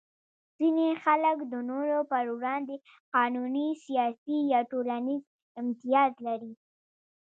ځینې 0.57 0.87
خلک 1.03 1.37
د 1.51 1.53
نورو 1.69 1.99
په 2.11 2.17
وړاندې 2.37 2.75
قانوني، 3.15 3.67
سیاسي 3.85 4.37
یا 4.53 4.59
ټولنیز 4.71 5.23
امتیاز 5.61 6.11
لري. 6.27 6.53